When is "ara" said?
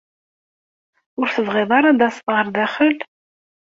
1.77-1.87